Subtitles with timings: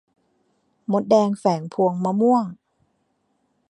[0.91, 2.45] มดแดงแฝงพวงมะม่วง